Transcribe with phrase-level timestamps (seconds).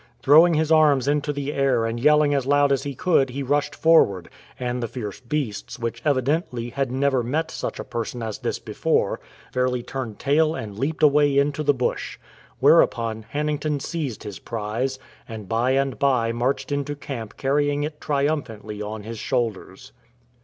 [0.23, 3.75] Throwing his arms into the air and yelling as loud as he could, he rushed
[3.75, 8.57] forward; and the fierce beasts, which evidently had never met such a person as this
[8.57, 9.19] before,
[9.53, 12.17] fairly turned tail and leaped away into the bush.
[12.59, 14.97] Whereupon Hannington seized his prize,
[15.29, 19.91] and by and by marched into camp carrying it triumphantly on his shoulders.